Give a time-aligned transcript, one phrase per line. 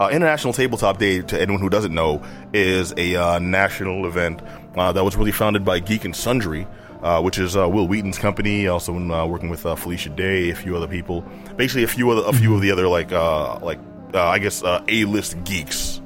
[0.00, 4.40] Uh, International Tabletop Day, to anyone who doesn't know, is a uh, national event
[4.76, 6.66] uh, that was really founded by Geek and Sundry,
[7.02, 8.68] uh, which is uh, Wil Wheaton's company.
[8.68, 11.22] Also, uh, working with uh, Felicia Day, a few other people.
[11.56, 13.80] Basically, a few of the, a few of the other like uh, like
[14.14, 16.00] uh, I guess uh, A list geeks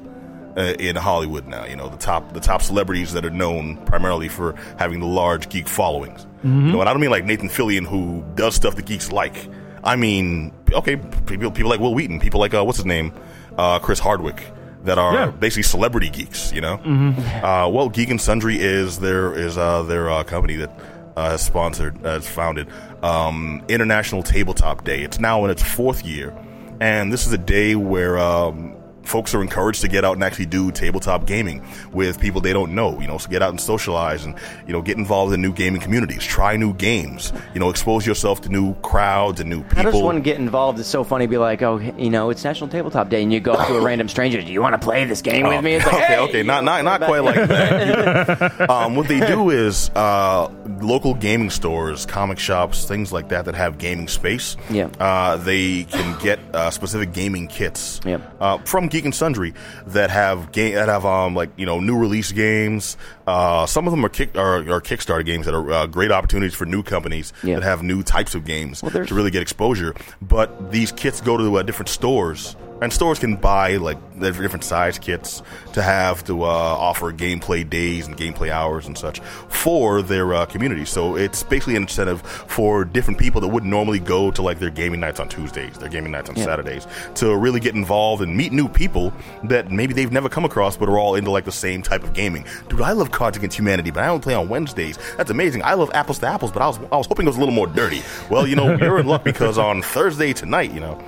[0.57, 1.65] uh, in Hollywood now.
[1.65, 5.49] You know, the top the top celebrities that are known primarily for having the large
[5.49, 6.25] geek followings.
[6.43, 9.47] You know, and I don't mean like Nathan Fillion who does stuff that geeks like.
[9.83, 13.13] I mean, okay, people people like Wil Wheaton, people like uh, what's his name,
[13.57, 14.43] uh, Chris Hardwick.
[14.83, 15.27] That are Yeah.
[15.31, 16.73] basically celebrity geeks, you know.
[16.73, 20.77] Uh, well, Geek and Sundry is their is uh, their uh, company that
[21.15, 22.67] uh, has sponsored, has founded
[23.01, 25.01] um, International Tabletop Day.
[25.03, 26.35] It's now in its fourth year,
[26.81, 30.45] and this is a day where um, folks are encouraged to get out and actually
[30.45, 32.99] do tabletop gaming with people they don't know.
[32.99, 34.35] You know, so get out and socialize, and
[34.67, 37.31] you know, get involved in new gaming communities, try new games.
[37.53, 39.77] You know, expose yourself to new crowds and new people.
[39.83, 40.79] How does one get involved?
[40.79, 41.27] It's so funny.
[41.27, 43.81] Be like, oh, you know, it's National Tabletop Day, and you go up to a
[43.85, 44.41] random stranger.
[44.41, 45.75] Do you want to play this game with me?
[45.75, 48.69] It's like, okay, hey, okay, not not not quite like that.
[48.69, 50.47] um, what they do is uh,
[50.81, 54.55] local gaming stores, comic shops, things like that that have gaming space.
[54.69, 54.89] Yeah.
[54.99, 57.99] uh, they can get uh, specific gaming kits.
[58.05, 58.19] Yeah.
[58.39, 59.55] uh, from Geek and Sundry
[59.87, 62.95] that have game that have um like you know new release games.
[63.25, 66.53] Uh, some of them are kick are, are Kickstarter games that are uh, great opportunities
[66.53, 67.55] for new companies Yeah.
[67.55, 69.95] that have new types of games there's- to really get exposure.
[70.21, 72.55] But these kits go to uh, different stores.
[72.83, 75.41] And stores can buy like different size kits
[75.73, 80.45] to have to uh, offer gameplay days and gameplay hours and such for their uh,
[80.45, 80.85] community.
[80.85, 84.69] So it's basically an incentive for different people that wouldn't normally go to like their
[84.69, 86.43] gaming nights on Tuesdays, their gaming nights on Yeah.
[86.43, 89.13] Saturdays, to really get involved and meet new people
[89.45, 92.13] that maybe they've never come across, but are all into like the same type of
[92.13, 92.45] gaming.
[92.67, 94.97] Dude, I love Cards Against Humanity, but I only play on Wednesdays.
[95.15, 95.63] That's amazing.
[95.63, 97.55] I love Apples to Apples, but I was I was hoping it was a little
[97.55, 98.01] more dirty.
[98.29, 101.01] Well, you know, you're in luck because on Thursday tonight, you know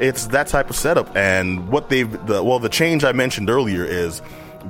[0.00, 1.14] it's that type of setup.
[1.14, 4.22] And what they've, the, well, the change I mentioned earlier is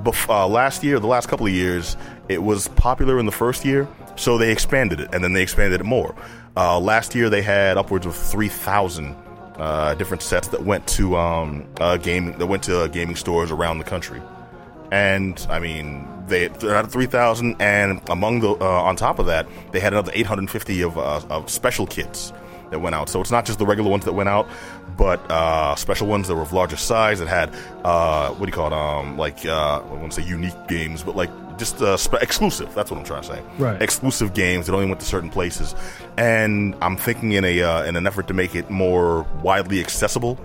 [0.02, 1.96] bef- uh, last year, the last couple of years,
[2.28, 5.80] it was popular in the first year, so they expanded it, and then they expanded
[5.80, 6.14] it more.
[6.56, 9.16] Uh, last year, they had upwards of 3,000
[9.56, 13.78] uh, different sets that went to um, uh, gaming that went to gaming stores around
[13.78, 14.20] the country.
[14.90, 19.78] And I mean, they they're 3,000, and among the uh, on top of that, they
[19.78, 22.32] had another 850 of, uh, of special kits
[22.70, 23.08] that went out.
[23.08, 24.48] So it's not just the regular ones that went out,
[24.96, 27.54] but uh, special ones that were of larger size that had
[27.84, 28.72] uh, what do you call it?
[28.72, 32.74] Um, like uh, I want to say unique games, but like just uh, spe- exclusive.
[32.74, 33.42] That's what I'm trying to say.
[33.58, 33.80] Right.
[33.80, 35.74] Exclusive games that only went to certain places.
[36.16, 40.38] And I'm thinking in a uh, in an effort to make it more widely accessible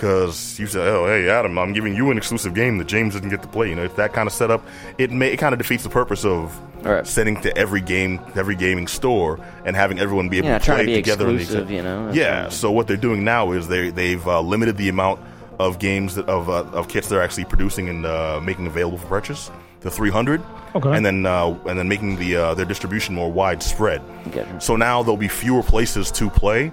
[0.00, 3.28] because you say, "Oh, hey, Adam, I'm giving you an exclusive game that James doesn't
[3.28, 4.64] get to play." You know, if that kind of setup,
[4.96, 7.06] it may it kind of defeats the purpose of All right.
[7.06, 10.76] sending to every game, every gaming store, and having everyone be able Yeah, to trying
[10.78, 11.28] play to be together.
[11.28, 12.44] in the exclusive, you know, Yeah.
[12.44, 15.20] what- So what they're doing now is they they've uh, limited the amount
[15.58, 19.06] of games that, of uh, of kits they're actually producing and uh, making available for
[19.08, 19.50] purchase
[19.82, 20.40] to 300.
[20.74, 20.96] Okay.
[20.96, 24.00] And then uh, and then making the uh, their distribution more widespread.
[24.32, 24.60] Gotcha.
[24.60, 26.72] So now there'll be fewer places to play,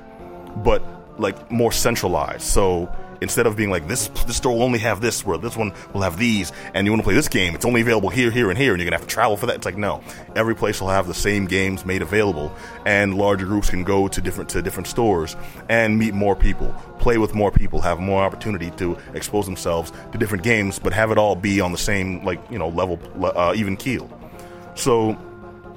[0.63, 0.81] but
[1.19, 2.44] like more centralized.
[2.44, 2.88] So
[3.22, 6.01] instead of being like this, this store will only have this, where this one will
[6.01, 8.57] have these, and you want to play this game, it's only available here, here, and
[8.57, 9.55] here, and you're gonna have to travel for that.
[9.55, 10.01] It's like no,
[10.35, 14.22] every place will have the same games made available, and larger groups can go to
[14.22, 15.35] different to different stores
[15.69, 20.17] and meet more people, play with more people, have more opportunity to expose themselves to
[20.17, 23.53] different games, but have it all be on the same like you know level, uh,
[23.56, 24.09] even keel.
[24.75, 25.17] So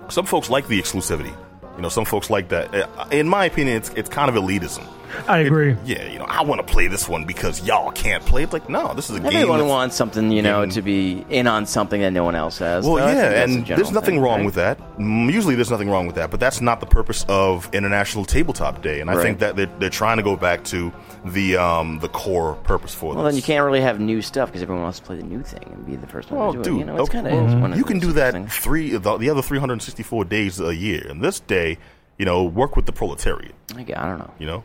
[0.08, 1.34] some folks like the exclusivity.
[1.76, 2.74] You know, some folks like that.
[2.74, 4.84] Uh, In my opinion, it's it's kind of elitism.
[5.28, 5.76] I agree.
[5.84, 8.42] Yeah, you know, I want to play this one because y'all can't play.
[8.42, 9.32] It's like, no, this is a game.
[9.32, 12.58] Everyone wants something, you know, Game- to be in on something that no one else
[12.58, 12.84] has.
[12.86, 14.46] Well, So I think yeah, and there's nothing thing, wrong right?
[14.46, 14.78] with that.
[14.98, 18.82] Mm, Usually, there's nothing wrong with that, but that's not the purpose of International Tabletop
[18.82, 19.00] Day.
[19.00, 19.22] And I Right.
[19.22, 20.92] think that they're, they're trying to go back to
[21.24, 23.16] the um, the core purpose for this.
[23.16, 23.32] Well, this.
[23.34, 25.62] then you can't really have new stuff because everyone wants to play the new thing
[25.66, 26.78] and be the first one Well, to do dude, it.
[26.80, 28.54] You know, it's okay, kind of one of you can do that things.
[28.56, 31.78] three the, the other 364 days a year, and this day,
[32.18, 33.54] you know, work with the proletariat.
[33.76, 34.30] I gu- I don't know.
[34.38, 34.64] You know,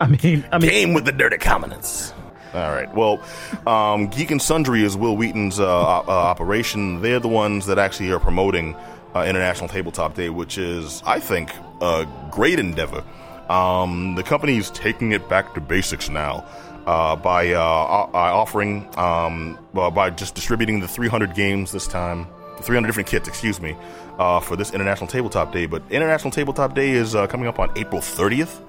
[0.00, 2.12] I mean, I mean, game with the dirty commoners.
[2.52, 2.92] All right.
[2.94, 3.22] Well,
[3.66, 7.00] um, Geek and Sundry is Wil Wheaton's uh, uh, operation.
[7.00, 8.74] They're the ones that actually are promoting
[9.14, 13.04] uh, International Tabletop Day, which is, I think, a great endeavor.
[13.48, 16.44] Um, the company is taking it back to basics now
[16.86, 22.26] uh, by uh, uh, offering, um, well, by just distributing the 300 games this time,
[22.62, 23.76] 300 different kits, excuse me,
[24.18, 25.66] uh, for this International Tabletop Day.
[25.66, 28.60] But International Tabletop Day is uh, coming up on April 30th.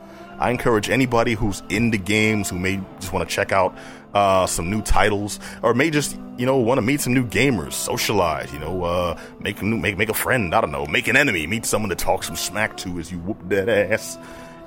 [0.42, 3.76] I encourage anybody who's into games who may just want to check out
[4.16, 7.74] uh, some new titles or may just you know want to meet some new gamers,
[7.74, 10.56] socialize, you know, uh, make a new make make a friend.
[10.56, 13.20] I don't know, make an enemy, meet someone to talk some smack to as you
[13.20, 14.18] whoop that ass.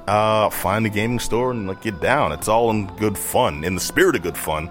[0.07, 2.31] Uh, find a gaming store and like get down.
[2.31, 4.71] It's all in good fun, in the spirit of good fun.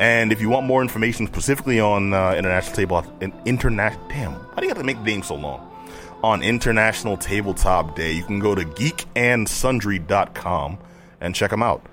[0.00, 4.56] And if you want more information specifically on uh, International Tabletop, in, international, damn, why
[4.56, 5.69] do you have to make the name so long?
[6.22, 10.78] On International Tabletop Day, you can go to geekandsundry.com
[11.20, 11.86] and check them out.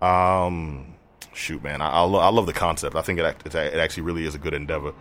[0.00, 0.94] Um,
[1.32, 2.94] shoot, man, I, I, lo- I love the concept.
[2.94, 4.94] I think it, act- it, it actually really is a good endeavor.